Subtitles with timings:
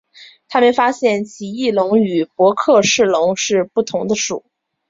[0.47, 4.43] 他们发现奇异龙与帕克氏龙是不同的属。